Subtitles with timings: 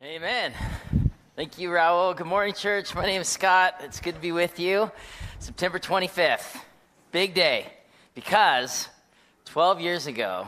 [0.00, 0.52] Amen.
[1.34, 2.16] Thank you, Raul.
[2.16, 2.94] Good morning, church.
[2.94, 3.80] My name is Scott.
[3.80, 4.92] It's good to be with you.
[5.40, 6.56] September 25th,
[7.10, 7.66] big day,
[8.14, 8.88] because
[9.46, 10.46] 12 years ago,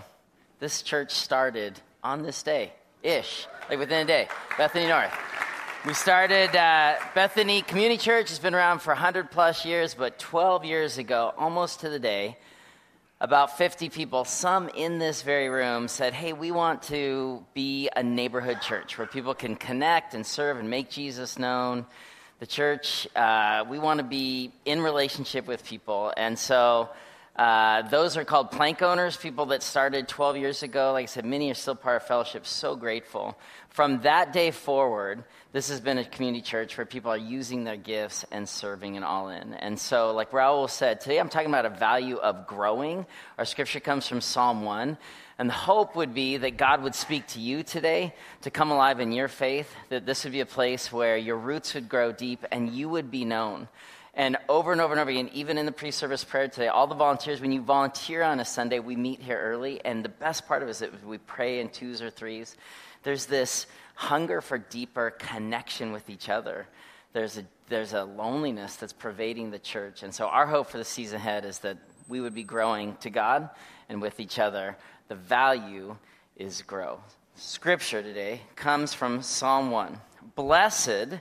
[0.61, 5.13] this church started on this day ish, like within a day, Bethany North.
[5.85, 8.29] We started uh, Bethany Community Church.
[8.29, 12.37] has been around for 100 plus years, but 12 years ago, almost to the day,
[13.21, 18.03] about 50 people, some in this very room, said, Hey, we want to be a
[18.03, 21.85] neighborhood church where people can connect and serve and make Jesus known.
[22.39, 26.15] The church, uh, we want to be in relationship with people.
[26.17, 26.89] And so,
[27.41, 30.93] uh, those are called plank owners, people that started 12 years ago.
[30.93, 32.47] Like I said, many are still part of fellowship.
[32.47, 33.35] So grateful.
[33.71, 37.79] From that day forward, this has been a community church where people are using their
[37.79, 39.55] gifts and serving and all in.
[39.55, 43.07] And so, like Raul said, today I'm talking about a value of growing.
[43.39, 44.99] Our scripture comes from Psalm 1.
[45.39, 49.01] And the hope would be that God would speak to you today to come alive
[49.01, 52.45] in your faith, that this would be a place where your roots would grow deep
[52.53, 53.67] and you would be known.
[54.15, 56.87] And over and over and over again, even in the pre service prayer today, all
[56.87, 59.85] the volunteers, when you volunteer on a Sunday, we meet here early.
[59.85, 62.57] And the best part of it is that we pray in twos or threes.
[63.03, 66.67] There's this hunger for deeper connection with each other.
[67.13, 70.03] There's a, there's a loneliness that's pervading the church.
[70.03, 73.11] And so, our hope for the season ahead is that we would be growing to
[73.11, 73.49] God
[73.89, 74.77] and with each other.
[75.09, 75.97] The value
[76.37, 77.01] is grow.
[77.37, 79.99] Scripture today comes from Psalm 1.
[80.35, 81.21] Blessed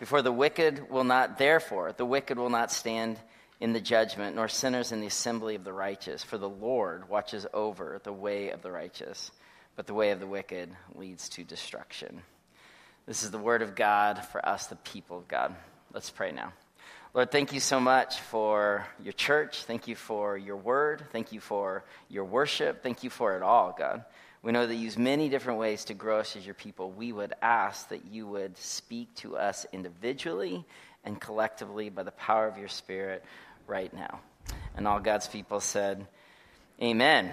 [0.00, 3.18] Before the wicked will not, therefore, the wicked will not stand
[3.60, 6.22] in the judgment, nor sinners in the assembly of the righteous.
[6.22, 9.30] For the Lord watches over the way of the righteous,
[9.76, 12.22] but the way of the wicked leads to destruction.
[13.06, 15.54] This is the word of God for us, the people of God.
[15.92, 16.52] Let's pray now.
[17.14, 19.64] Lord, thank you so much for your church.
[19.64, 21.04] Thank you for your word.
[21.12, 22.82] Thank you for your worship.
[22.82, 24.04] Thank you for it all, God.
[24.44, 26.90] We know that you use many different ways to grow us as your people.
[26.90, 30.66] We would ask that you would speak to us individually
[31.02, 33.24] and collectively by the power of your Spirit
[33.66, 34.20] right now.
[34.76, 36.06] And all God's people said,
[36.82, 37.30] Amen.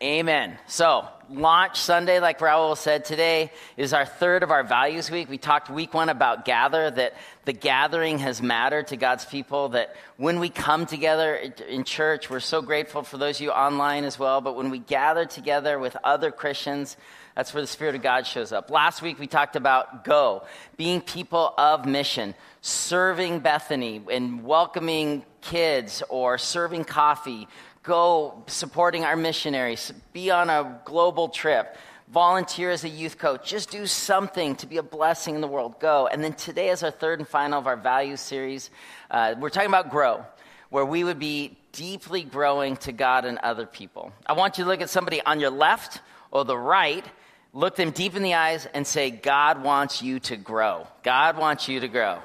[0.00, 0.56] Amen.
[0.68, 5.28] So, launch Sunday, like Raul said today, is our third of our values week.
[5.28, 7.14] We talked week one about gather, that
[7.46, 12.38] the gathering has mattered to God's people, that when we come together in church, we're
[12.38, 15.96] so grateful for those of you online as well, but when we gather together with
[16.04, 16.96] other Christians,
[17.34, 18.70] that's where the Spirit of God shows up.
[18.70, 20.44] Last week we talked about go,
[20.76, 27.48] being people of mission, serving Bethany and welcoming kids or serving coffee
[27.82, 31.76] go supporting our missionaries, be on a global trip,
[32.12, 35.78] volunteer as a youth coach, just do something to be a blessing in the world.
[35.80, 36.06] Go.
[36.06, 38.70] And then today, is our third and final of our value series,
[39.10, 40.24] uh, we're talking about grow,
[40.70, 44.12] where we would be deeply growing to God and other people.
[44.26, 46.00] I want you to look at somebody on your left
[46.30, 47.04] or the right.
[47.52, 50.86] Look them deep in the eyes and say, God wants you to grow.
[51.02, 52.18] God wants you to grow.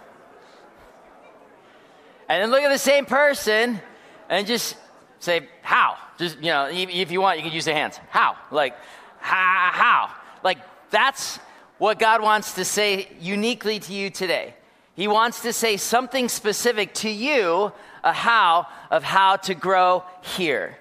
[2.30, 3.80] And then look at the same person
[4.30, 4.76] and just
[5.24, 5.96] Say, how?
[6.18, 7.98] Just, you know, if you want, you can use the hands.
[8.10, 8.36] How?
[8.52, 8.76] Like,
[9.20, 10.12] how?
[10.44, 10.58] Like,
[10.90, 11.38] that's
[11.78, 14.54] what God wants to say uniquely to you today.
[14.98, 17.72] He wants to say something specific to you,
[18.04, 20.04] a how of how to grow
[20.36, 20.78] here.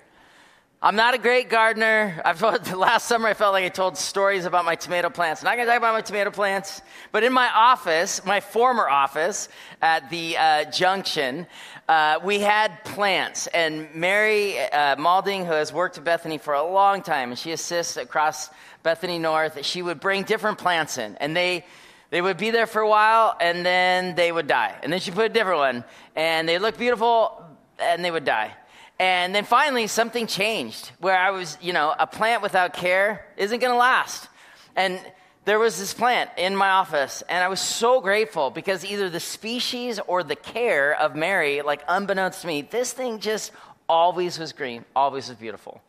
[0.84, 2.20] I'm not a great gardener.
[2.24, 2.42] I've
[2.74, 5.40] last summer I felt like I told stories about my tomato plants.
[5.40, 6.82] I'm not going to talk about my tomato plants,
[7.12, 9.48] but in my office, my former office
[9.80, 11.46] at the uh, junction,
[11.88, 13.46] uh, we had plants.
[13.46, 17.52] And Mary uh, Malding, who has worked at Bethany for a long time, and she
[17.52, 18.50] assists across
[18.82, 21.64] Bethany North, she would bring different plants in, and they
[22.10, 24.74] they would be there for a while, and then they would die.
[24.82, 25.84] And then she put a different one,
[26.16, 27.44] and they look beautiful,
[27.78, 28.56] and they would die.
[28.98, 33.58] And then finally, something changed where I was, you know, a plant without care isn't
[33.58, 34.28] going to last.
[34.76, 35.00] And
[35.44, 39.18] there was this plant in my office, and I was so grateful because either the
[39.18, 43.50] species or the care of Mary, like unbeknownst to me, this thing just
[43.88, 45.82] always was green, always was beautiful,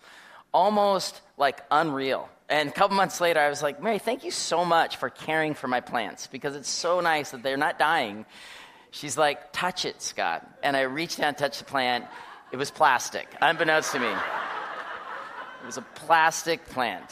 [0.54, 2.30] almost like unreal.
[2.50, 5.54] And a couple months later, I was like, Mary, thank you so much for caring
[5.54, 8.26] for my plants because it's so nice that they're not dying.
[8.90, 10.48] She's like, touch it, Scott.
[10.64, 12.06] And I reached down and touched the plant,
[12.54, 14.12] it was plastic, unbeknownst to me.
[14.12, 17.12] It was a plastic plant.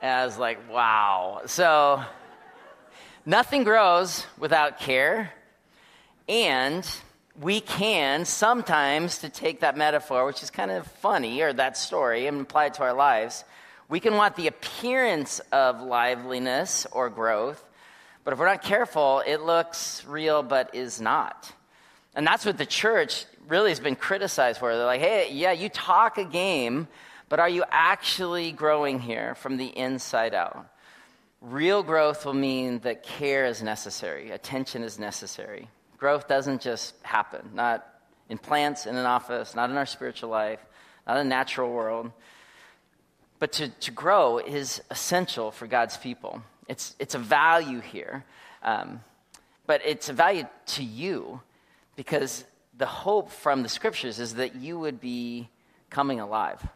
[0.00, 1.42] And I was like, wow.
[1.44, 2.02] So
[3.26, 5.34] nothing grows without care,
[6.30, 6.88] and
[7.38, 12.26] we can sometimes, to take that metaphor, which is kind of funny, or that story,
[12.26, 13.44] and apply it to our lives,
[13.90, 17.62] we can want the appearance of liveliness or growth,
[18.24, 21.52] but if we're not careful, it looks real but is not.
[22.14, 24.74] And that's what the church really has been criticized for.
[24.74, 26.88] They're like, hey, yeah, you talk a game,
[27.28, 30.68] but are you actually growing here from the inside out?
[31.40, 35.68] Real growth will mean that care is necessary, attention is necessary.
[35.98, 37.86] Growth doesn't just happen, not
[38.28, 40.60] in plants, in an office, not in our spiritual life,
[41.06, 42.10] not in the natural world.
[43.38, 46.42] But to, to grow is essential for God's people.
[46.68, 48.24] It's, it's a value here,
[48.62, 49.00] um,
[49.66, 51.40] but it's a value to you
[51.96, 52.44] because
[52.78, 55.48] the hope from the scriptures is that you would be
[55.90, 56.66] coming alive,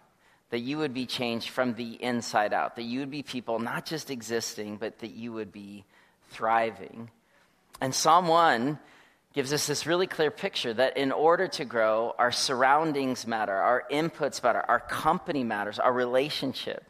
[0.50, 3.85] that you would be changed from the inside out, that you would be people not
[3.85, 5.85] just existing, but that you would be
[6.31, 7.11] thriving.
[7.81, 8.79] And Psalm 1
[9.32, 13.85] gives us this really clear picture that in order to grow, our surroundings matter, our
[13.91, 16.85] inputs matter, our company matters, our relationship,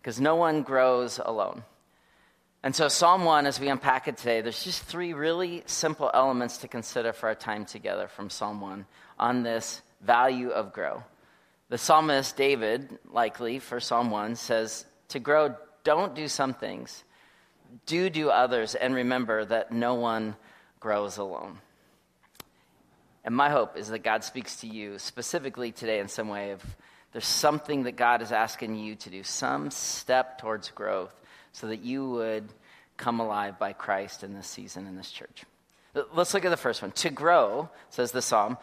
[0.00, 1.62] because no one grows alone.
[2.62, 6.58] And so, Psalm 1, as we unpack it today, there's just three really simple elements
[6.58, 8.84] to consider for our time together from Psalm 1
[9.18, 11.02] on this value of grow.
[11.70, 15.54] The psalmist David, likely for Psalm 1, says, To grow,
[15.84, 17.02] don't do some things,
[17.86, 20.36] do do others, and remember that no one
[20.80, 21.60] grows alone.
[23.24, 26.62] And my hope is that God speaks to you specifically today in some way of
[27.12, 31.14] there's something that God is asking you to do, some step towards growth
[31.52, 32.48] so that you would
[32.96, 35.44] come alive by Christ in this season in this church.
[36.14, 36.92] Let's look at the first one.
[36.92, 38.58] To grow, says the psalm,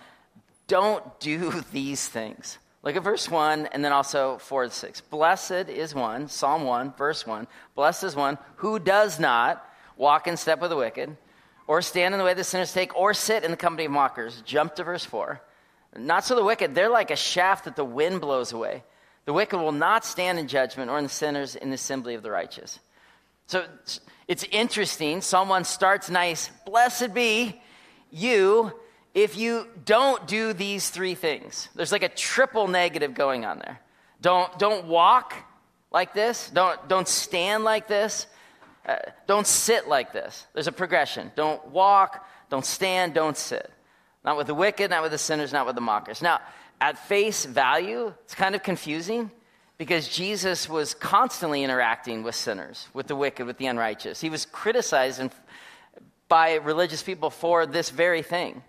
[0.67, 2.57] don't do these things.
[2.83, 5.01] Look at verse 1 and then also 4 and 6.
[5.01, 7.47] Blessed is one, Psalm 1, verse 1.
[7.75, 9.67] Blessed is one who does not
[9.97, 11.17] walk in step with the wicked,
[11.65, 14.41] or stand in the way the sinners take, or sit in the company of mockers.
[14.45, 15.41] Jump to verse 4.
[15.97, 18.83] Not so the wicked, they're like a shaft that the wind blows away.
[19.27, 22.23] The wicked will not stand in judgment, or in the sinners in the assembly of
[22.23, 22.79] the righteous.
[23.47, 23.65] So
[24.25, 25.19] it's interesting.
[25.19, 26.49] Someone starts nice.
[26.65, 27.61] Blessed be
[28.09, 28.71] you
[29.13, 31.67] if you don't do these three things.
[31.75, 33.81] There's like a triple negative going on there.
[34.21, 35.33] Don't, don't walk
[35.91, 36.49] like this.
[36.49, 38.27] Don't, don't stand like this.
[38.85, 38.95] Uh,
[39.27, 40.47] don't sit like this.
[40.53, 41.33] There's a progression.
[41.35, 43.69] Don't walk, don't stand, don't sit.
[44.23, 46.21] Not with the wicked, not with the sinners, not with the mockers.
[46.21, 46.39] Now,
[46.79, 49.31] at face value, it's kind of confusing
[49.77, 54.19] because Jesus was constantly interacting with sinners, with the wicked, with the unrighteous.
[54.21, 55.21] He was criticized
[56.27, 58.63] by religious people for this very thing.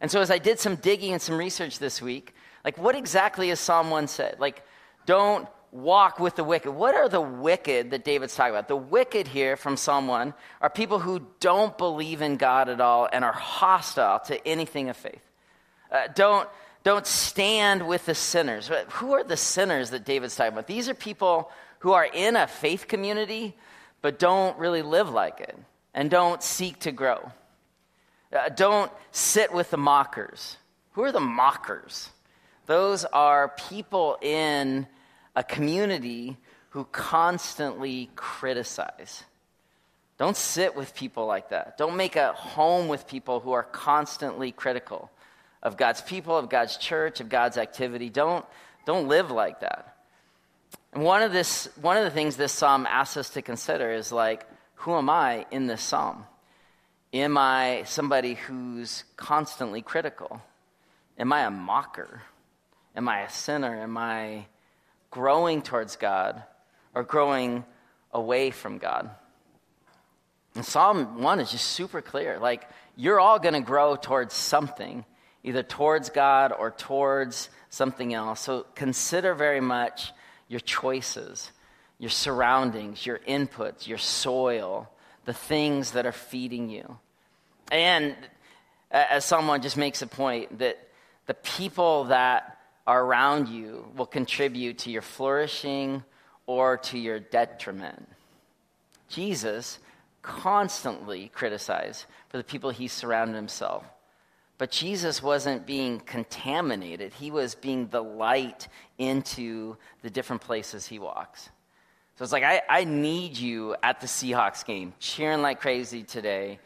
[0.00, 2.34] And so, as I did some digging and some research this week,
[2.64, 4.36] like what exactly is Psalm 1 said?
[4.38, 4.62] Like,
[5.06, 6.70] don't walk with the wicked.
[6.70, 8.68] What are the wicked that David's talking about?
[8.68, 13.08] The wicked here from Psalm 1 are people who don't believe in God at all
[13.12, 15.22] and are hostile to anything of faith.
[15.90, 16.48] Uh, don't,
[16.84, 18.68] don't stand with the sinners.
[18.68, 20.66] But Who are the sinners that David's talking about?
[20.66, 21.50] These are people
[21.80, 23.56] who are in a faith community
[24.02, 25.58] but don't really live like it
[25.94, 27.32] and don't seek to grow.
[28.30, 30.58] Uh, don't sit with the mockers.
[30.92, 32.10] Who are the mockers?
[32.66, 34.86] Those are people in
[35.34, 36.36] a community
[36.70, 39.24] who constantly criticize.
[40.18, 41.78] Don't sit with people like that.
[41.78, 45.10] Don't make a home with people who are constantly critical
[45.64, 48.10] of God's people, of God's church, of God's activity.
[48.10, 48.44] Don't,
[48.86, 49.96] don't live like that.
[50.92, 54.12] And one of, this, one of the things this psalm asks us to consider is
[54.12, 56.24] like, who am I in this psalm?
[57.12, 60.40] Am I somebody who's constantly critical?
[61.18, 62.22] Am I a mocker?
[62.94, 63.82] Am I a sinner?
[63.82, 64.46] Am I
[65.14, 66.42] growing towards God
[66.92, 67.64] or growing
[68.12, 69.10] away from God.
[70.56, 72.38] And Psalm 1 is just super clear.
[72.38, 75.04] Like, you're all going to grow towards something,
[75.44, 78.40] either towards God or towards something else.
[78.40, 80.12] So consider very much
[80.48, 81.52] your choices,
[81.98, 84.90] your surroundings, your inputs, your soil,
[85.26, 86.98] the things that are feeding you.
[87.70, 88.16] And
[88.90, 90.78] as someone just makes a point, that
[91.26, 96.04] the people that are around you will contribute to your flourishing
[96.46, 98.08] or to your detriment.
[99.08, 99.78] Jesus
[100.22, 103.84] constantly criticized for the people he surrounded himself.
[104.56, 108.68] But Jesus wasn't being contaminated, he was being the light
[108.98, 111.50] into the different places he walks.
[112.16, 116.60] So it's like, I, I need you at the Seahawks game, cheering like crazy today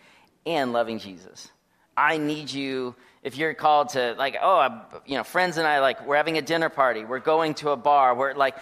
[0.44, 1.50] and loving Jesus.
[1.96, 6.06] I need you if you're called to like oh you know friends and i like
[6.06, 8.56] we're having a dinner party we're going to a bar we're like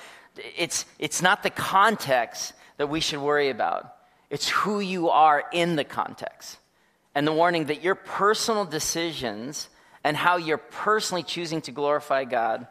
[0.56, 3.96] it's it's not the context that we should worry about
[4.30, 6.58] it's who you are in the context.
[7.16, 9.70] And the warning that your personal decisions
[10.04, 12.66] and how you're personally choosing to glorify God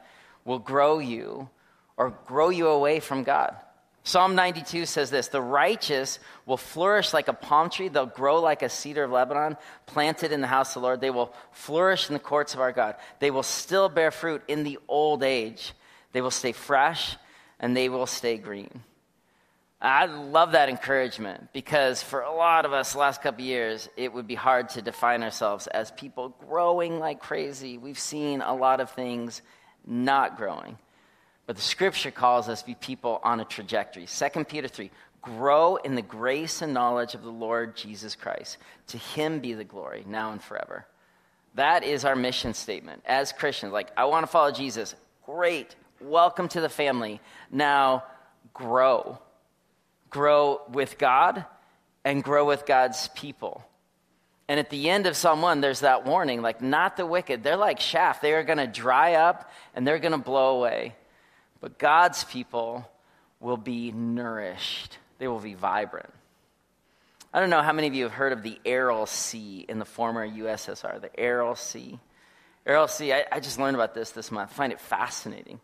[0.46, 1.50] will grow you
[1.98, 3.56] or grow you away from God.
[4.04, 7.88] Psalm 92 says this The righteous will flourish like a palm tree.
[7.88, 11.02] They'll grow like a cedar of Lebanon, planted in the house of the Lord.
[11.02, 12.98] They will flourish in the courts of our God.
[13.18, 15.74] They will still bear fruit in the old age.
[16.12, 17.18] They will stay fresh
[17.60, 18.84] and they will stay green.
[19.86, 24.12] I love that encouragement because for a lot of us, the last couple years, it
[24.12, 27.78] would be hard to define ourselves as people growing like crazy.
[27.78, 29.44] We've seen a lot of things
[29.86, 30.80] not growing.
[31.46, 34.08] But the scripture calls us to be people on a trajectory.
[34.08, 34.90] 2 Peter 3
[35.22, 38.58] grow in the grace and knowledge of the Lord Jesus Christ.
[38.88, 40.88] To him be the glory, now and forever.
[41.54, 43.72] That is our mission statement as Christians.
[43.72, 44.96] Like, I want to follow Jesus.
[45.28, 45.76] Great.
[46.02, 47.22] Welcome to the family.
[47.52, 48.04] Now,
[48.52, 49.20] grow.
[50.16, 51.44] Grow with God
[52.06, 53.66] and grow with God's people.
[54.48, 57.44] And at the end of Psalm 1, there's that warning like, not the wicked.
[57.44, 58.22] They're like chaff.
[58.22, 60.96] They are going to dry up and they're going to blow away.
[61.60, 62.90] But God's people
[63.42, 66.14] will be nourished, they will be vibrant.
[67.34, 69.86] I don't know how many of you have heard of the Aral Sea in the
[69.86, 72.00] former USSR, the Aral Sea.
[72.66, 74.52] Aral Sea, I, I just learned about this this month.
[74.52, 75.60] I find it fascinating.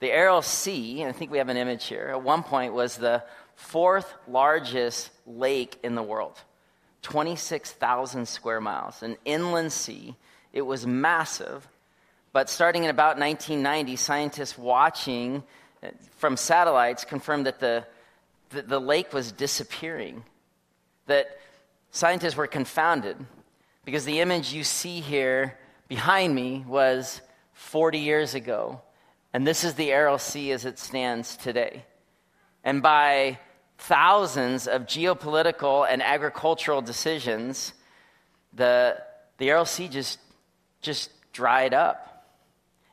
[0.00, 2.98] The Aral Sea, and I think we have an image here, at one point was
[2.98, 3.24] the
[3.56, 6.40] fourth largest lake in the world
[7.02, 10.16] 26,000 square miles, an inland sea.
[10.52, 11.68] It was massive.
[12.32, 15.44] But starting in about 1990, scientists watching
[15.82, 17.86] uh, from satellites confirmed that the,
[18.50, 20.24] the, the lake was disappearing.
[21.06, 21.38] That
[21.92, 23.16] scientists were confounded
[23.84, 27.20] because the image you see here behind me was
[27.52, 28.80] 40 years ago.
[29.32, 31.84] And this is the Aral Sea as it stands today.
[32.66, 33.38] And by
[33.78, 37.72] thousands of geopolitical and agricultural decisions,
[38.52, 39.00] the,
[39.38, 40.18] the Aral Sea just,
[40.82, 42.26] just dried up.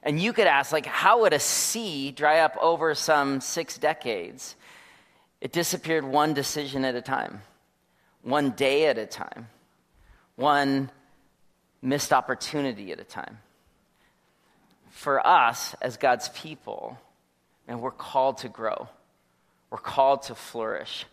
[0.03, 4.55] And you could ask, like, how would a sea dry up over some six decades?
[5.41, 7.41] It disappeared one decision at a time,
[8.21, 9.47] one day at a time,
[10.35, 10.91] one
[11.81, 13.39] missed opportunity at a time.
[14.91, 16.99] For us, as God's people,
[17.67, 18.87] and we're called to grow,
[19.73, 21.07] we're called to flourish.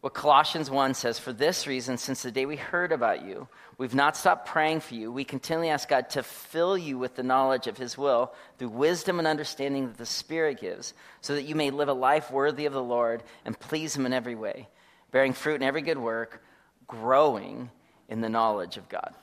[0.00, 3.46] What Colossians 1 says, For this reason, since the day we heard about you,
[3.78, 5.12] we've not stopped praying for you.
[5.12, 9.20] We continually ask God to fill you with the knowledge of His will through wisdom
[9.20, 12.72] and understanding that the Spirit gives, so that you may live a life worthy of
[12.72, 14.66] the Lord and please Him in every way,
[15.12, 16.42] bearing fruit in every good work,
[16.88, 17.70] growing
[18.08, 19.14] in the knowledge of God.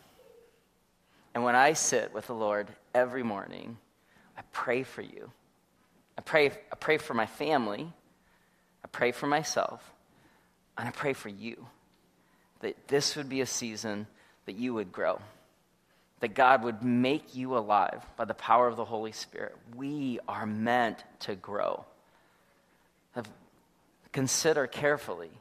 [1.33, 3.77] And when I sit with the Lord every morning,
[4.37, 5.29] I pray for you.
[6.17, 7.91] I pray, I pray for my family.
[8.85, 9.91] I pray for myself.
[10.77, 11.65] And I pray for you
[12.59, 14.05] that this would be a season
[14.45, 15.19] that you would grow,
[16.19, 19.55] that God would make you alive by the power of the Holy Spirit.
[19.75, 21.85] We are meant to grow.
[24.11, 25.31] Consider carefully,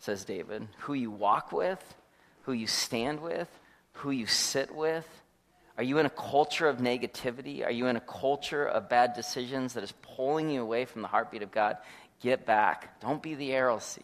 [0.00, 1.82] says David, who you walk with,
[2.42, 3.48] who you stand with,
[3.92, 5.06] who you sit with.
[5.76, 7.64] Are you in a culture of negativity?
[7.64, 11.08] Are you in a culture of bad decisions that is pulling you away from the
[11.08, 11.76] heartbeat of God?
[12.20, 13.00] Get back.
[13.00, 14.02] Don't be the Sea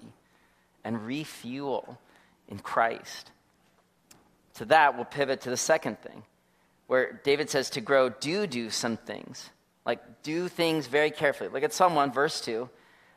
[0.85, 1.99] and refuel
[2.49, 3.31] in Christ.
[4.55, 6.23] To that, we'll pivot to the second thing,
[6.87, 9.51] where David says to grow, do do some things.
[9.85, 11.51] Like, do things very carefully.
[11.51, 12.69] Look at Psalm 1, verse 2.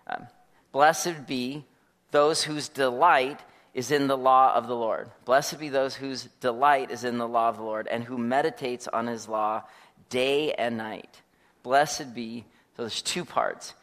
[0.08, 0.28] Um,
[0.72, 1.66] Blessed be
[2.12, 3.40] those whose delight
[3.74, 5.10] is in the law of the Lord.
[5.26, 8.88] Blessed be those whose delight is in the law of the Lord and who meditates
[8.88, 9.64] on his law
[10.10, 11.22] day and night.
[11.64, 13.74] Blessed be, so there's two parts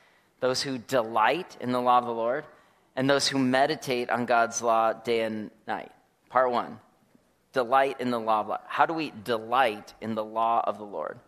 [0.44, 2.44] those who delight in the law of the Lord
[2.96, 5.90] and those who meditate on God's law day and night.
[6.28, 6.80] Part one
[7.54, 8.60] delight in the law of God.
[8.66, 11.18] How do we delight in the law of the Lord?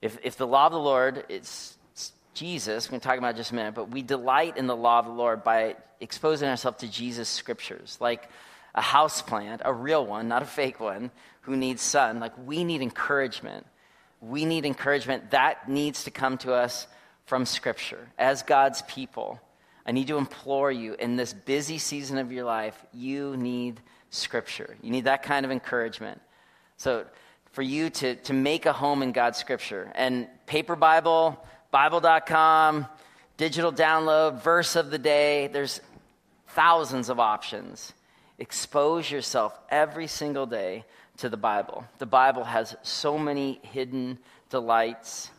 [0.00, 1.76] If, if the law of the Lord is
[2.32, 5.00] Jesus, we're going to talk about just a minute, but we delight in the law
[5.00, 8.30] of the Lord by exposing ourselves to Jesus' scriptures, like
[8.76, 11.10] a house plant, a real one, not a fake one,
[11.40, 12.20] who needs sun.
[12.20, 13.66] Like we need encouragement.
[14.20, 15.32] We need encouragement.
[15.32, 16.86] That needs to come to us
[17.26, 19.40] from scripture as God's people.
[19.84, 23.80] I need to implore you in this busy season of your life, you need
[24.10, 24.76] scripture.
[24.82, 26.20] You need that kind of encouragement.
[26.76, 27.04] So,
[27.52, 29.90] for you to, to make a home in God's scripture.
[29.94, 32.86] And paper Bible, Bible.com,
[33.38, 35.80] digital download, verse of the day, there's
[36.48, 37.94] thousands of options.
[38.38, 40.84] Expose yourself every single day
[41.18, 41.86] to the Bible.
[41.98, 44.18] The Bible has so many hidden
[44.50, 45.30] delights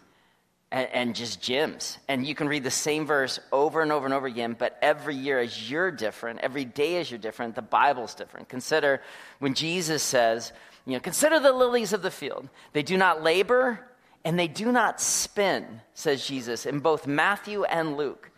[0.72, 1.98] and, and just gyms.
[2.08, 5.16] And you can read the same verse over and over and over again, but every
[5.16, 8.50] year as you're different, every day as you're different, the Bible's different.
[8.50, 9.02] Consider
[9.40, 10.52] when Jesus says,
[10.86, 12.48] you know, consider the lilies of the field.
[12.74, 13.80] They do not labor
[14.24, 18.32] and they do not spin, says Jesus in both Matthew and Luke.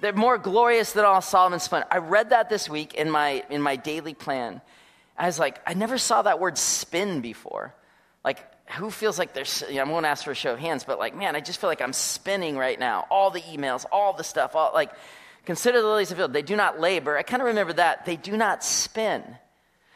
[0.00, 1.86] They're more glorious than all Solomon's splendor.
[1.90, 4.60] I read that this week in my, in my daily plan.
[5.16, 7.74] I was like, I never saw that word spin before.
[8.24, 10.84] Like, who feels like there's, you know, I won't ask for a show of hands,
[10.84, 13.06] but like, man, I just feel like I'm spinning right now.
[13.10, 14.90] All the emails, all the stuff, all like,
[15.44, 16.32] consider the lilies of the field.
[16.32, 17.16] They do not labor.
[17.16, 18.06] I kind of remember that.
[18.06, 19.22] They do not spin.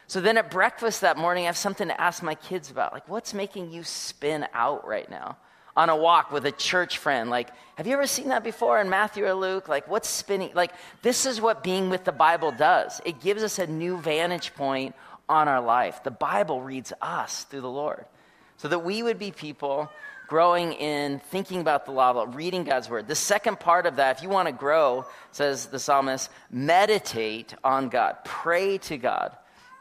[0.07, 2.93] So then at breakfast that morning, I have something to ask my kids about.
[2.93, 5.37] Like, what's making you spin out right now?
[5.75, 7.29] On a walk with a church friend.
[7.29, 9.67] Like, have you ever seen that before in Matthew or Luke?
[9.67, 10.51] Like, what's spinning?
[10.55, 12.99] Like, this is what being with the Bible does.
[13.05, 14.95] It gives us a new vantage point
[15.29, 16.03] on our life.
[16.03, 18.05] The Bible reads us through the Lord
[18.57, 19.89] so that we would be people
[20.27, 23.07] growing in thinking about the law, reading God's word.
[23.07, 27.89] The second part of that, if you want to grow, says the psalmist, meditate on
[27.89, 29.35] God, pray to God,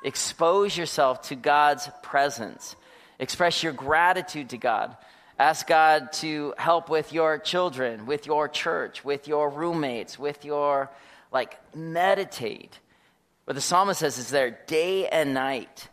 [0.04, 2.76] expose yourself to God's presence,
[3.18, 4.96] express your gratitude to God.
[5.38, 10.90] Ask God to help with your children, with your church, with your roommates, with your,
[11.30, 12.78] like, meditate.
[13.44, 15.88] What the psalmist says is there day and night.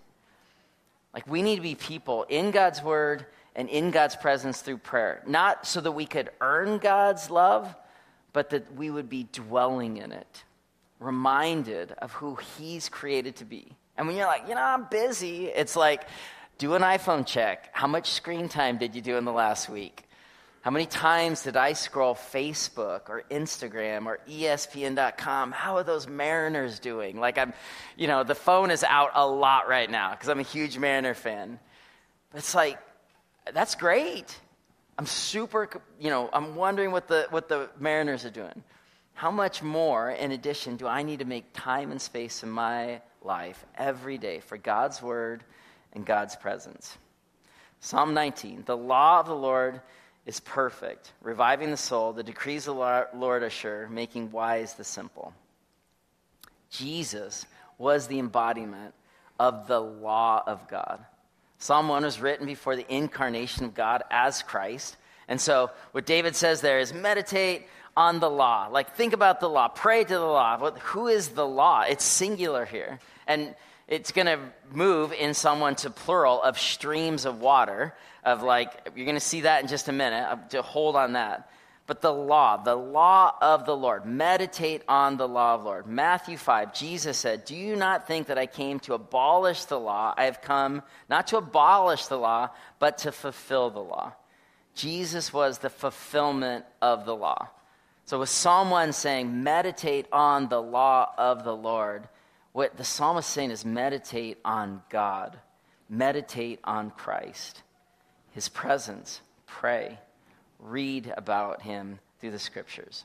[1.13, 5.21] Like, we need to be people in God's word and in God's presence through prayer.
[5.27, 7.75] Not so that we could earn God's love,
[8.33, 10.43] but that we would be dwelling in it,
[10.99, 13.67] reminded of who He's created to be.
[13.95, 16.07] And when you're like, you know, I'm busy, it's like,
[16.57, 17.69] do an iPhone check.
[17.73, 20.05] How much screen time did you do in the last week?
[20.63, 25.51] How many times did I scroll Facebook or Instagram or ESPN.com?
[25.51, 27.19] How are those Mariners doing?
[27.19, 27.51] Like, I'm,
[27.97, 31.15] you know, the phone is out a lot right now because I'm a huge Mariner
[31.15, 31.59] fan.
[32.31, 32.79] But it's like,
[33.51, 34.39] that's great.
[34.97, 38.63] I'm super, you know, I'm wondering what the, what the Mariners are doing.
[39.15, 43.01] How much more, in addition, do I need to make time and space in my
[43.21, 45.43] life every day for God's word
[45.91, 46.97] and God's presence?
[47.81, 49.81] Psalm 19 The law of the Lord
[50.25, 52.13] is perfect, reviving the soul.
[52.13, 55.33] The decrees of the Lord are sure, making wise the simple.
[56.69, 57.45] Jesus
[57.77, 58.93] was the embodiment
[59.39, 61.03] of the law of God.
[61.57, 64.97] Psalm 1 was written before the incarnation of God as Christ.
[65.27, 68.67] And so, what David says there is meditate on the law.
[68.71, 70.57] Like, think about the law, pray to the law.
[70.71, 71.81] who is the law?
[71.81, 72.99] It's singular here.
[73.27, 73.55] And
[73.87, 74.39] it's going to
[74.71, 77.93] move in someone to plural of streams of water
[78.23, 81.13] of like you're going to see that in just a minute uh, to hold on
[81.13, 81.49] that.
[81.85, 85.87] But the law the law of the lord meditate on the law of the lord.
[85.87, 90.13] Matthew 5 jesus said do you not think that i came to abolish the law?
[90.15, 94.13] I have come not to abolish the law but to fulfill the law.
[94.75, 97.49] Jesus was the fulfillment of the law.
[98.05, 102.07] So with psalm 1 saying meditate on the law of the lord
[102.53, 105.37] what the psalmist is saying is meditate on God,
[105.89, 107.61] meditate on Christ,
[108.31, 109.99] his presence, pray,
[110.59, 113.03] read about him through the scriptures.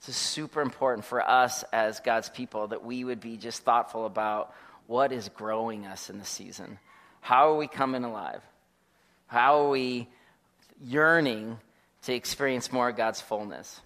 [0.00, 4.04] This is super important for us as God's people that we would be just thoughtful
[4.04, 4.52] about
[4.86, 6.78] what is growing us in the season.
[7.20, 8.42] How are we coming alive?
[9.26, 10.08] How are we
[10.82, 11.58] yearning
[12.02, 13.80] to experience more of God's fullness?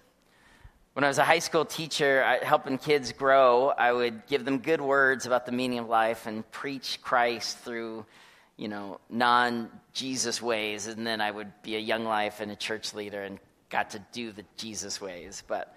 [0.99, 4.81] When I was a high school teacher, helping kids grow, I would give them good
[4.81, 8.05] words about the meaning of life and preach Christ through,
[8.57, 10.87] you know, non-Jesus ways.
[10.87, 13.99] And then I would be a Young Life and a church leader and got to
[14.11, 15.41] do the Jesus ways.
[15.47, 15.73] But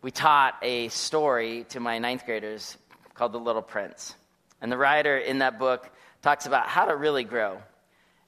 [0.00, 2.78] we taught a story to my ninth graders
[3.12, 4.14] called The Little Prince.
[4.62, 5.90] And the writer in that book
[6.22, 7.58] talks about how to really grow.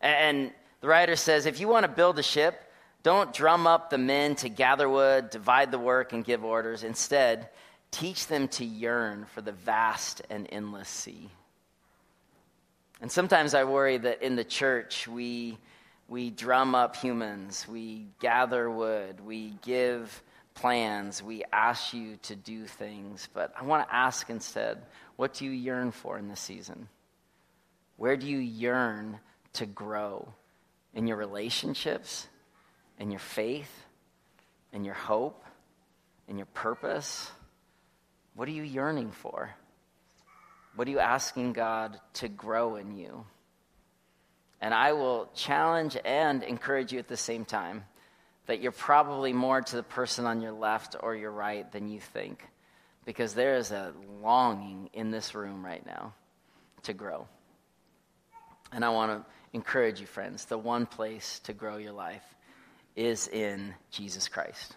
[0.03, 0.53] And
[0.83, 2.70] the writer says if you want to build a ship,
[3.03, 6.85] don't drum up the men to gather wood, divide the work, and give orders.
[6.85, 7.49] Instead,
[7.91, 11.31] teach them to yearn for the vast and endless sea.
[13.01, 15.57] And sometimes I worry that in the church, we,
[16.09, 20.23] we drum up humans, we gather wood, we give
[20.55, 23.29] plans, we ask you to do things.
[23.33, 24.83] But I want to ask instead
[25.17, 26.89] what do you yearn for in this season?
[27.97, 29.21] Where do you yearn
[29.55, 30.33] to grow?
[30.93, 32.27] In your relationships?
[33.01, 33.73] And your faith
[34.73, 35.45] and your hope
[36.29, 37.29] and your purpose?
[38.35, 39.51] What are you yearning for?
[40.77, 43.25] What are you asking God to grow in you?
[44.61, 47.85] And I will challenge and encourage you at the same time
[48.47, 51.99] that you're probably more to the person on your left or your right than you
[51.99, 52.47] think.
[53.07, 56.13] Because there is a longing in this room right now
[56.83, 57.27] to grow.
[58.73, 62.23] And I want to encourage you, friends, the one place to grow your life
[62.97, 64.77] is in Jesus Christ.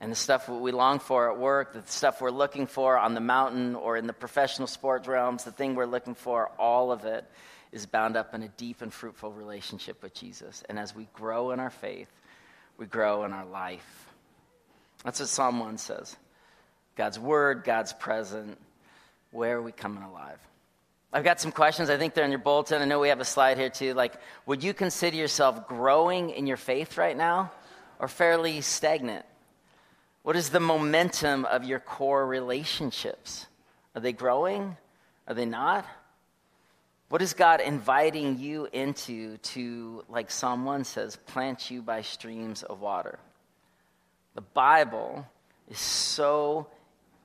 [0.00, 3.20] And the stuff we long for at work, the stuff we're looking for on the
[3.20, 7.24] mountain or in the professional sports realms, the thing we're looking for, all of it
[7.70, 10.62] is bound up in a deep and fruitful relationship with Jesus.
[10.68, 12.08] And as we grow in our faith,
[12.78, 14.06] we grow in our life.
[15.04, 16.16] That's what Psalm 1 says
[16.96, 18.58] God's word, God's present.
[19.32, 20.40] Where are we coming alive?
[21.12, 21.90] I've got some questions.
[21.90, 22.80] I think they're in your bulletin.
[22.80, 23.94] I know we have a slide here too.
[23.94, 24.14] Like,
[24.46, 27.50] would you consider yourself growing in your faith right now
[27.98, 29.26] or fairly stagnant?
[30.22, 33.46] What is the momentum of your core relationships?
[33.94, 34.76] Are they growing?
[35.26, 35.84] Are they not?
[37.08, 42.62] What is God inviting you into to, like Psalm 1 says, plant you by streams
[42.62, 43.18] of water?
[44.36, 45.26] The Bible
[45.68, 46.68] is so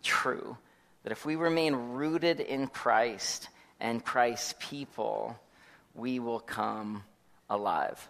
[0.01, 0.57] true
[1.03, 5.39] that if we remain rooted in Christ and Christ's people,
[5.93, 7.03] we will come
[7.49, 8.07] alive.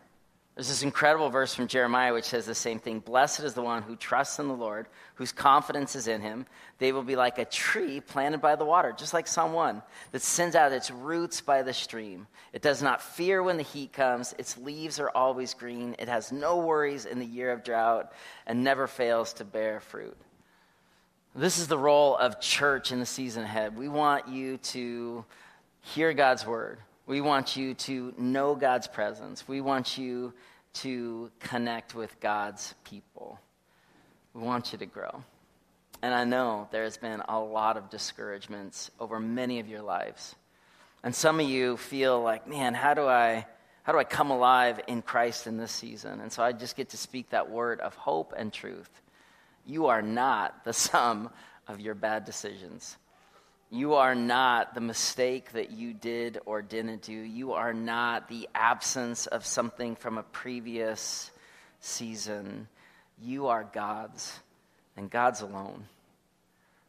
[0.55, 3.83] There's this incredible verse from Jeremiah which says the same thing Blessed is the one
[3.83, 6.45] who trusts in the Lord, whose confidence is in him.
[6.77, 9.81] They will be like a tree planted by the water, just like 1,
[10.13, 12.25] that sends out its roots by the stream.
[12.53, 15.93] It does not fear when the heat comes, its leaves are always green.
[15.99, 18.13] It has no worries in the year of drought
[18.47, 20.17] and never fails to bear fruit.
[21.35, 23.77] This is the role of church in the season ahead.
[23.77, 25.25] We want you to
[25.85, 26.79] hear God's word.
[27.05, 29.47] We want you to know God's presence.
[29.47, 30.33] We want you
[30.73, 33.39] to connect with God's people.
[34.33, 35.23] We want you to grow.
[36.01, 40.35] And I know there's been a lot of discouragements over many of your lives.
[41.03, 43.45] And some of you feel like, man, how do I
[43.83, 46.19] how do I come alive in Christ in this season?
[46.19, 48.89] And so I just get to speak that word of hope and truth.
[49.63, 51.29] You are not the sum
[51.67, 52.97] of your bad decisions.
[53.71, 57.13] You are not the mistake that you did or didn't do.
[57.13, 61.31] You are not the absence of something from a previous
[61.79, 62.67] season.
[63.21, 64.39] You are God's
[64.95, 65.85] and God's alone.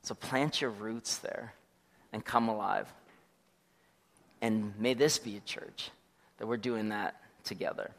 [0.03, 1.55] So plant your roots there
[2.12, 2.93] and come alive.
[4.41, 5.91] And may this be a church
[6.39, 7.91] that we're doing that together.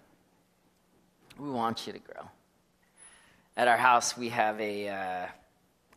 [1.38, 2.30] We want you to grow.
[3.58, 5.28] At our house, we have a uh,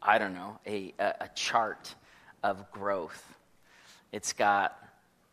[0.03, 1.95] I don't know, a, a, a chart
[2.43, 3.35] of growth.
[4.13, 4.77] It's got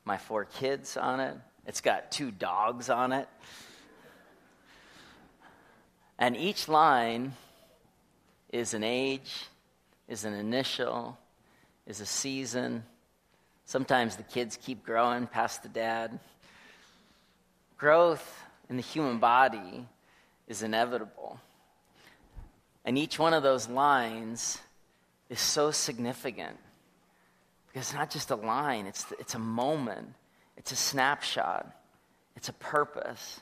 [0.05, 3.27] my four kids on it, it's got two dogs on it.
[6.19, 7.33] And each line
[8.51, 9.45] is an age,
[10.07, 11.17] is an initial,
[11.85, 12.83] is a season.
[13.65, 16.19] Sometimes the kids keep growing past the dad.
[17.77, 19.85] Growth in the human body
[20.47, 21.39] is inevitable.
[22.85, 24.57] And each one of those lines
[25.29, 26.57] is so significant
[27.79, 30.13] it's not just a line, it's, it's a moment,
[30.55, 31.69] it's a snapshot,
[32.35, 33.41] it's a purpose.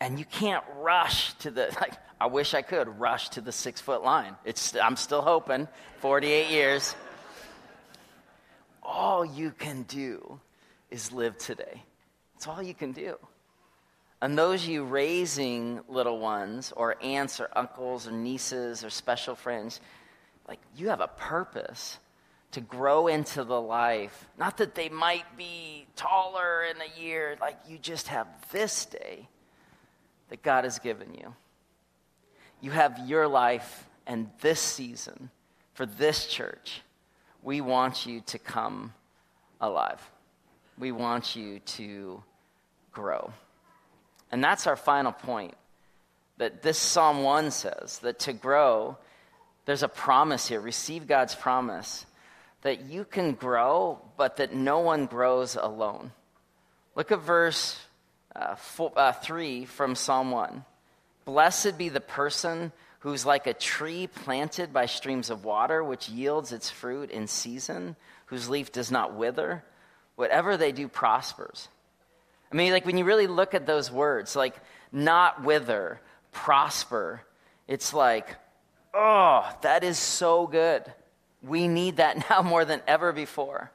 [0.00, 3.80] And you can't rush to the, like, I wish I could rush to the six
[3.80, 4.36] foot line.
[4.44, 5.68] It's, I'm still hoping,
[6.00, 6.94] 48 years.
[8.82, 10.40] All you can do
[10.90, 11.82] is live today.
[12.34, 13.16] That's all you can do.
[14.20, 19.80] And those you raising little ones, or aunts, or uncles, or nieces, or special friends,
[20.46, 21.98] like, you have a purpose
[22.52, 24.28] to grow into the life.
[24.38, 29.28] Not that they might be taller in a year, like you just have this day
[30.28, 31.34] that God has given you.
[32.60, 35.30] You have your life and this season
[35.74, 36.82] for this church.
[37.42, 38.92] We want you to come
[39.60, 40.00] alive.
[40.78, 42.22] We want you to
[42.92, 43.32] grow.
[44.30, 45.54] And that's our final point
[46.38, 48.96] that this Psalm 1 says that to grow,
[49.64, 50.60] there's a promise here.
[50.60, 52.06] Receive God's promise
[52.62, 56.12] that you can grow, but that no one grows alone.
[56.94, 57.78] Look at verse
[58.34, 60.64] uh, four, uh, 3 from Psalm 1.
[61.24, 66.52] Blessed be the person who's like a tree planted by streams of water, which yields
[66.52, 67.96] its fruit in season,
[68.26, 69.64] whose leaf does not wither.
[70.14, 71.68] Whatever they do prospers.
[72.52, 74.54] I mean, like when you really look at those words, like
[74.92, 76.00] not wither,
[76.32, 77.22] prosper,
[77.66, 78.36] it's like,
[78.94, 80.84] oh, that is so good.
[81.42, 83.70] We need that now more than ever before.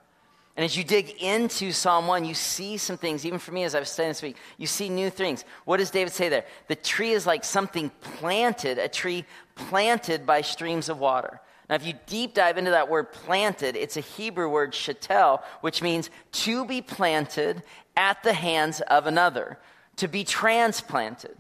[0.56, 3.76] And as you dig into Psalm 1, you see some things, even for me as
[3.76, 5.46] I was studying this week, you see new things.
[5.66, 6.46] What does David say there?
[6.68, 11.42] The tree is like something planted, a tree planted by streams of water.
[11.70, 15.84] Now, if you deep dive into that word planted, it's a Hebrew word, shatel, which
[15.84, 17.62] means to be planted
[17.96, 19.60] at the hands of another,
[19.98, 21.36] to be transplanted.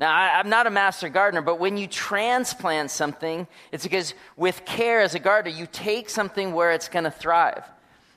[0.00, 4.64] Now, I, am not a master gardener, but when you transplant something, it's because with
[4.64, 7.64] care as a gardener, you take something where it's going to thrive.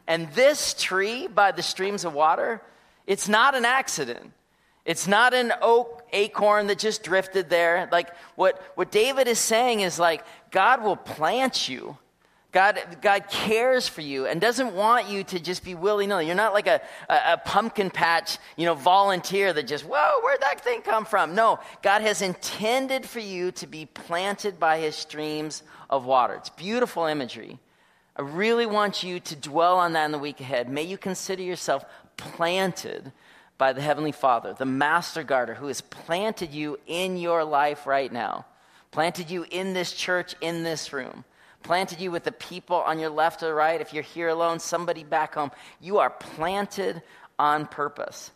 [0.08, 2.62] And this tree by the streams of water,
[3.06, 4.32] it's not an accident.
[4.86, 7.90] It's not an oak acorn that just drifted there.
[7.92, 11.98] Like what, what David is saying is like, God will plant you.
[12.54, 16.28] God, God cares for you and doesn't want you to just be willy nilly.
[16.28, 20.42] You're not like a, a, a, pumpkin patch, you know, volunteer that just, whoa, where'd
[20.42, 21.36] that thing come from?
[21.36, 26.36] No, God has intended for you to be planted by his streams of water.
[26.36, 27.60] It's beautiful imagery.
[28.16, 30.70] I really want you to dwell on that in the week ahead.
[30.70, 31.84] May you consider yourself
[32.16, 33.12] planted
[33.58, 38.12] by the Heavenly Father, the Master Gardener, who has planted you in your life right
[38.12, 38.46] now,
[38.92, 41.26] planted you in this church, in this room
[41.68, 43.82] planted you with the people on your left or right.
[43.82, 45.52] If you're here alone, somebody back home,
[45.82, 47.02] you are planted
[47.38, 48.32] on purpose.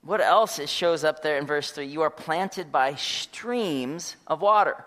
[0.00, 1.84] What else it shows up there in verse 3?
[1.84, 4.82] You are planted by streams of water.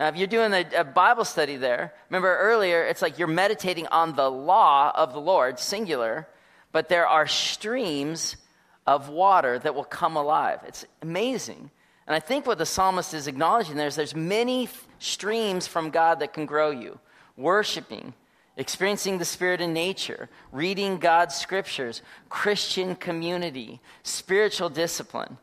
[0.00, 3.86] Now, if you're doing a, a, Bible study there, remember earlier, it's like you're meditating
[3.86, 6.26] on the law of the Lord, singular,
[6.72, 8.36] but there are streams
[8.84, 10.58] of water that will come alive.
[10.66, 11.70] It's amazing.
[12.08, 16.20] And I think what the psalmist is acknowledging there is there's many streams from God
[16.20, 16.98] that can grow you.
[17.36, 18.14] Worshiping,
[18.56, 25.38] experiencing the Spirit in nature, reading God's scriptures, Christian community, spiritual discipline.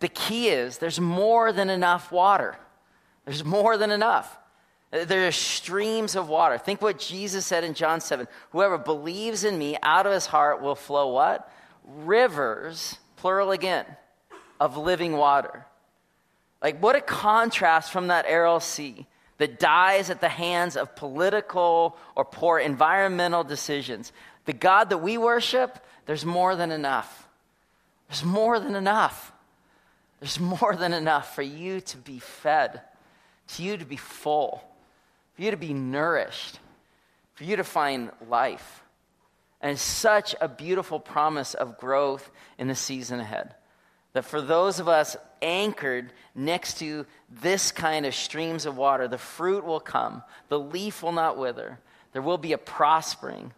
[0.00, 2.56] The key is there's more than enough water.
[3.24, 4.38] There's more than enough.
[4.90, 6.58] There are streams of water.
[6.58, 10.60] Think what Jesus said in John 7 Whoever believes in me, out of his heart
[10.60, 11.50] will flow what?
[11.84, 13.86] Rivers, plural again,
[14.58, 15.64] of living water.
[16.62, 18.26] Like, what a contrast from that
[18.62, 19.06] Sea
[19.38, 24.12] that dies at the hands of political or poor environmental decisions.
[24.44, 27.26] The God that we worship, there's more than enough.
[28.08, 29.32] There's more than enough.
[30.20, 32.82] There's more than enough for you to be fed,
[33.54, 34.62] to you to be full,
[35.34, 36.58] for you to be nourished,
[37.32, 38.82] for you to find life.
[39.62, 43.54] And such a beautiful promise of growth in the season ahead.
[44.12, 49.18] That for those of us anchored next to this kind of streams of water, the
[49.18, 51.78] fruit will come, the leaf will not wither,
[52.12, 53.52] there will be a prospering.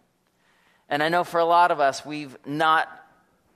[0.89, 2.87] And I know for a lot of us, we've not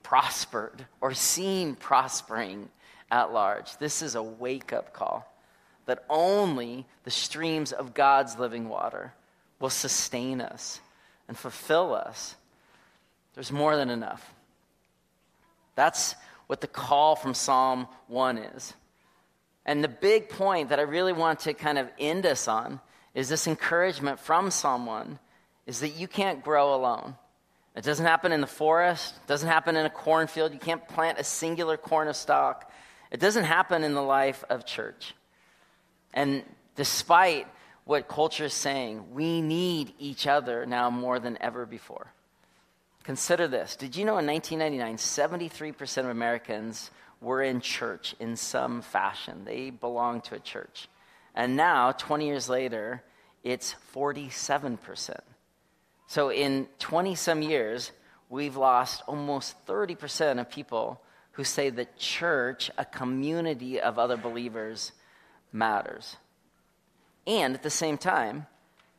[0.02, 2.68] prospered or seen prospering
[3.10, 3.76] at large.
[3.78, 5.32] This is a wake up call
[5.86, 9.14] that only the streams of God's living water
[9.58, 10.80] will sustain us
[11.28, 12.36] and fulfill us.
[13.34, 14.34] There's more than enough.
[15.76, 16.14] That's
[16.48, 18.74] what the call from Psalm 1 is.
[19.64, 22.80] And the big point that I really want to kind of end us on
[23.14, 25.18] is this encouragement from Psalm 1
[25.66, 27.14] is that you can't grow alone.
[27.76, 30.52] It doesn't happen in the forest, it doesn't happen in a cornfield.
[30.52, 32.72] You can't plant a singular corn of stock.
[33.10, 35.14] It doesn't happen in the life of church.
[36.14, 36.42] And
[36.74, 37.46] despite
[37.84, 42.12] what culture is saying, we need each other now more than ever before.
[43.08, 43.74] Consider this.
[43.74, 46.90] Did you know in 1999, 73% of Americans
[47.22, 49.46] were in church in some fashion?
[49.46, 50.88] They belonged to a church.
[51.34, 53.02] And now, 20 years later,
[53.42, 55.20] it's 47%.
[56.06, 57.92] So in 20 some years,
[58.28, 61.00] we've lost almost 30% of people
[61.32, 64.92] who say that church, a community of other believers,
[65.50, 66.18] matters.
[67.26, 68.46] And at the same time,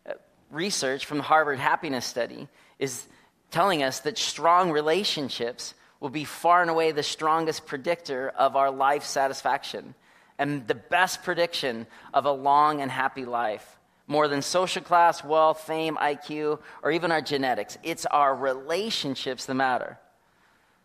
[0.09, 0.13] uh,
[0.49, 2.47] research from the Harvard Happiness Study
[2.79, 3.07] is
[3.51, 8.71] telling us that strong relationships will be far and away the strongest predictor of our
[8.71, 9.95] life satisfaction
[10.37, 13.77] and the best prediction of a long and happy life.
[14.07, 17.77] More than social class, wealth, fame, IQ, or even our genetics.
[17.83, 19.99] It's our relationships that matter.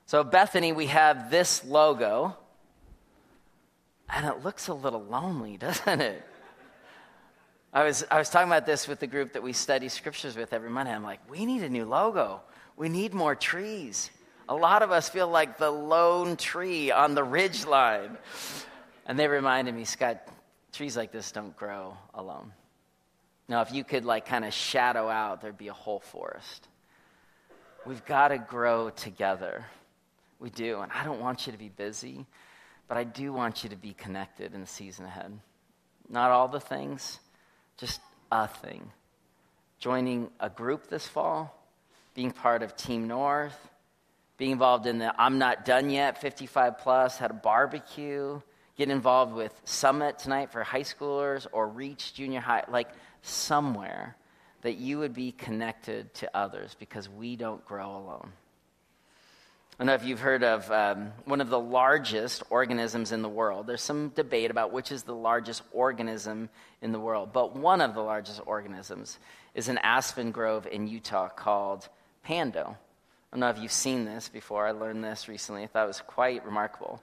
[0.06, 2.36] So, Bethany, we have this logo,
[4.10, 6.22] and it looks a little lonely, doesn't it?
[7.72, 10.52] I was, I was talking about this with the group that we study scriptures with
[10.52, 10.92] every Monday.
[10.92, 12.42] I'm like, we need a new logo.
[12.76, 14.10] We need more trees.
[14.48, 18.18] A lot of us feel like the lone tree on the ridge line.
[19.06, 20.26] And they reminded me, Scott,
[20.72, 22.52] trees like this don't grow alone.
[23.48, 26.68] Now, if you could like kind of shadow out, there'd be a whole forest.
[27.86, 29.66] We've got to grow together.
[30.40, 30.80] We do.
[30.80, 32.26] And I don't want you to be busy,
[32.88, 35.38] but I do want you to be connected in the season ahead.
[36.08, 37.18] Not all the things,
[37.76, 38.00] just
[38.32, 38.90] a thing.
[39.78, 41.63] Joining a group this fall
[42.14, 43.56] being part of Team North,
[44.36, 48.40] being involved in the I'm Not Done Yet 55 plus, had a barbecue,
[48.76, 52.88] get involved with Summit tonight for high schoolers or Reach Junior High, like
[53.22, 54.16] somewhere
[54.62, 58.32] that you would be connected to others because we don't grow alone.
[59.74, 63.28] I don't know if you've heard of um, one of the largest organisms in the
[63.28, 63.66] world.
[63.66, 66.48] There's some debate about which is the largest organism
[66.80, 69.18] in the world, but one of the largest organisms
[69.54, 71.88] is an aspen grove in Utah called
[72.24, 72.76] Pando.
[73.34, 74.66] I don't know if you've seen this before.
[74.66, 75.62] I learned this recently.
[75.62, 77.00] I thought it was quite remarkable.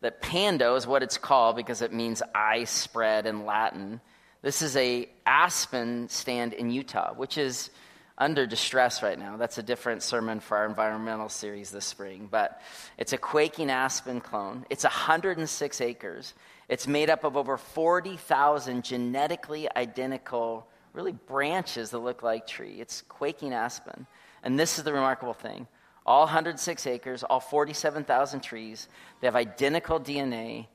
[0.00, 4.00] That pando is what it's called because it means I spread in Latin.
[4.42, 7.70] This is a aspen stand in Utah, which is
[8.18, 9.36] under distress right now.
[9.36, 12.28] That's a different sermon for our environmental series this spring.
[12.30, 12.60] But
[12.98, 14.66] it's a quaking aspen clone.
[14.68, 16.34] It's 106 acres.
[16.68, 22.80] It's made up of over 40,000 genetically identical, really branches that look like tree.
[22.80, 24.06] It's quaking aspen.
[24.42, 25.66] And this is the remarkable thing
[26.04, 28.88] all 106 acres, all 47,000 trees,
[29.20, 30.66] they have identical DNA.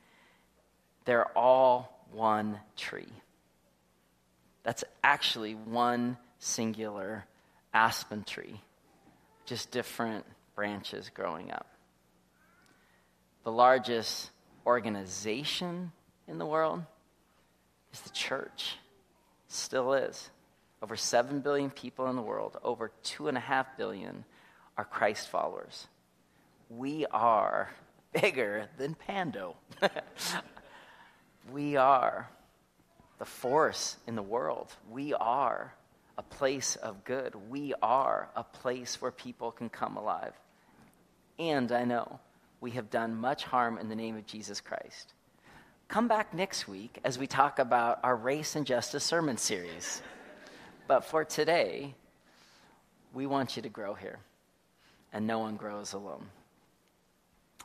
[1.04, 3.12] They're all one tree.
[4.64, 7.26] That's actually one singular
[7.74, 8.62] aspen tree,
[9.46, 10.26] just different
[10.56, 11.68] branches growing up.
[13.44, 14.30] The largest
[14.66, 15.92] organization
[16.28, 16.84] in the world
[17.94, 18.78] is the church.
[19.48, 20.30] Still is.
[20.82, 24.26] Over 7 billion people in the world, over 2.5 billion
[24.78, 25.88] are Christ followers.
[26.70, 27.72] We are
[28.14, 29.56] bigger than Pando.
[31.52, 32.30] we are
[33.18, 34.72] the force in the world.
[34.90, 35.74] We are
[36.18, 37.34] a place of good.
[37.50, 40.34] We are a place where people can come alive.
[41.40, 42.20] And I know
[42.62, 45.14] we have done much harm in the name of Jesus Christ.
[45.88, 50.02] Come back next week as we talk about our race and justice sermon series.
[50.88, 51.94] But for today,
[53.14, 54.20] we want you to grow here,
[55.12, 56.28] and no one grows alone.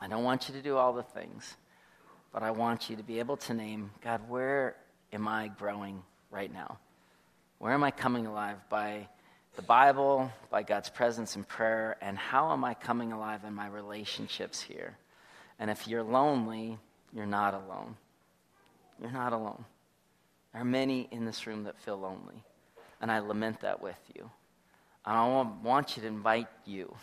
[0.01, 1.55] I don't want you to do all the things,
[2.33, 4.75] but I want you to be able to name God, where
[5.13, 6.79] am I growing right now?
[7.59, 8.57] Where am I coming alive?
[8.67, 9.07] By
[9.55, 13.67] the Bible, by God's presence in prayer, and how am I coming alive in my
[13.67, 14.97] relationships here?
[15.59, 16.77] And if you're lonely,
[17.13, 17.95] you're not alone.
[18.99, 19.63] You're not alone.
[20.51, 22.43] There are many in this room that feel lonely,
[23.03, 24.31] and I lament that with you.
[25.05, 26.95] And I want you to invite you,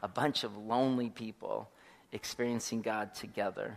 [0.00, 1.68] a bunch of lonely people
[2.12, 3.76] experiencing God together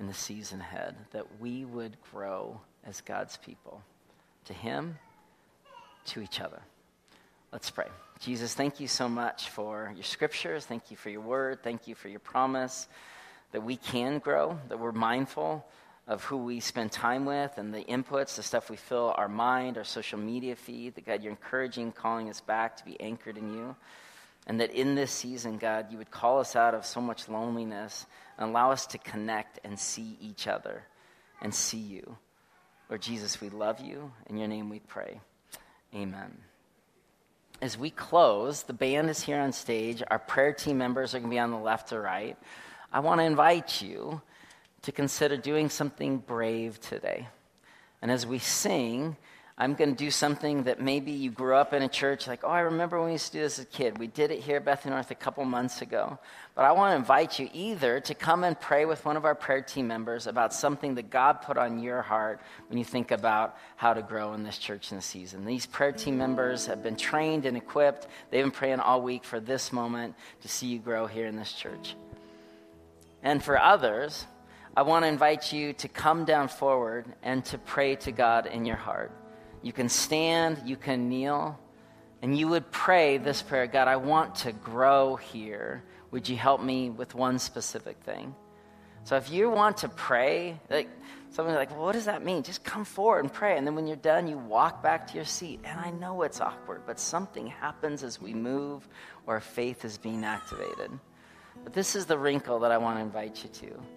[0.00, 3.82] in the season ahead, that we would grow as God's people
[4.46, 4.98] to Him
[6.06, 6.60] to each other.
[7.52, 7.86] Let's pray.
[8.18, 10.66] Jesus, thank you so much for your scriptures.
[10.66, 11.62] Thank you for your word.
[11.62, 12.88] Thank you for your promise
[13.52, 15.64] that we can grow, that we're mindful
[16.08, 19.76] of who we spend time with and the inputs, the stuff we fill our mind,
[19.76, 20.94] our social media feed.
[20.94, 23.74] That, God, you're encouraging, calling us back to be anchored in you.
[24.46, 28.06] And that in this season, God, you would call us out of so much loneliness
[28.38, 30.84] and allow us to connect and see each other
[31.42, 32.16] and see you.
[32.88, 34.12] Lord Jesus, we love you.
[34.28, 35.20] In your name we pray.
[35.92, 36.38] Amen.
[37.60, 40.02] As we close, the band is here on stage.
[40.08, 42.36] Our prayer team members are going to be on the left or right.
[42.92, 44.20] I want to invite you
[44.86, 47.26] to consider doing something brave today.
[48.00, 49.16] And as we sing,
[49.58, 52.50] I'm going to do something that maybe you grew up in a church, like, oh,
[52.50, 53.98] I remember when we used to do this as a kid.
[53.98, 56.20] We did it here at Bethany North a couple months ago.
[56.54, 59.34] But I want to invite you either to come and pray with one of our
[59.34, 63.56] prayer team members about something that God put on your heart when you think about
[63.74, 65.44] how to grow in this church in the season.
[65.44, 68.06] These prayer team members have been trained and equipped.
[68.30, 71.52] They've been praying all week for this moment to see you grow here in this
[71.52, 71.96] church.
[73.24, 74.26] And for others,
[74.76, 78.66] I want to invite you to come down forward and to pray to God in
[78.66, 79.10] your heart.
[79.62, 81.58] You can stand, you can kneel,
[82.20, 85.82] and you would pray this prayer God, I want to grow here.
[86.10, 88.34] Would you help me with one specific thing?
[89.04, 90.90] So if you want to pray, like
[91.30, 92.42] something like, well, what does that mean?
[92.42, 93.56] Just come forward and pray.
[93.56, 95.60] And then when you're done, you walk back to your seat.
[95.64, 98.86] And I know it's awkward, but something happens as we move
[99.26, 100.90] or faith is being activated.
[101.64, 103.95] But this is the wrinkle that I want to invite you to.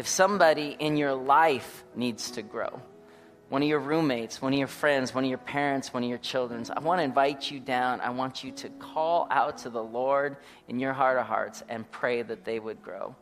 [0.00, 2.80] If somebody in your life needs to grow,
[3.50, 6.16] one of your roommates, one of your friends, one of your parents, one of your
[6.16, 6.64] children.
[6.74, 8.00] I want to invite you down.
[8.00, 11.88] I want you to call out to the Lord in your heart of hearts and
[11.90, 13.14] pray that they would grow.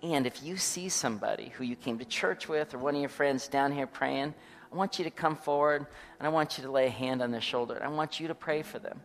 [0.00, 3.10] And if you see somebody who you came to church with or one of your
[3.10, 4.34] friends down here praying,
[4.72, 5.84] I want you to come forward
[6.20, 8.28] and I want you to lay a hand on their shoulder and I want you
[8.28, 9.00] to pray for them.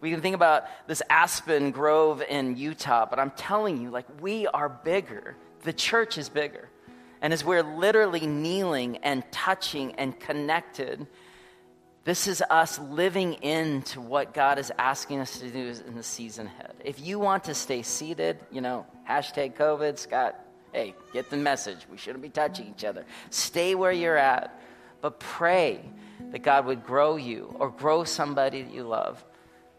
[0.00, 4.48] We can think about this aspen grove in Utah, but I'm telling you, like, we
[4.48, 5.36] are bigger.
[5.62, 6.68] The church is bigger.
[7.20, 11.06] And as we're literally kneeling and touching and connected,
[12.04, 16.46] this is us living into what God is asking us to do in the season
[16.46, 16.74] ahead.
[16.84, 20.36] If you want to stay seated, you know, hashtag COVID, Scott,
[20.72, 21.78] hey, get the message.
[21.88, 23.04] We shouldn't be touching each other.
[23.30, 24.60] Stay where you're at,
[25.00, 25.80] but pray
[26.32, 29.24] that God would grow you or grow somebody that you love.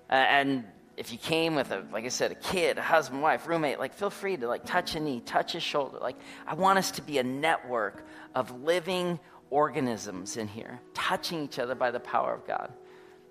[0.10, 0.64] And
[1.04, 3.94] if you came with a like i said a kid a husband wife roommate like
[3.94, 6.16] feel free to like touch a knee touch a shoulder like
[6.48, 11.76] i want us to be a network of living organisms in here touching each other
[11.76, 12.72] by the power of god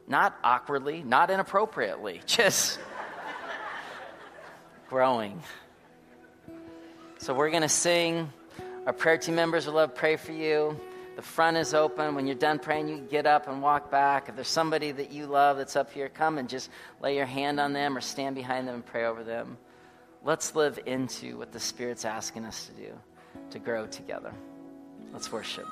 [0.07, 2.79] not awkwardly not inappropriately just
[4.93, 5.43] growing.
[7.17, 8.31] So we're going to sing.
[8.85, 10.79] Our prayer team members will love pray for you.
[11.15, 12.15] The front is open.
[12.15, 14.29] When you're done praying, you get up and walk back.
[14.29, 17.61] If there's somebody that you love that's up here, come and just lay your hand
[17.61, 19.59] on them or stand behind them and pray over them.
[20.25, 22.93] Let's live into what the Spirit's asking us to do
[23.51, 24.33] to grow together.
[25.13, 25.67] Let's worship.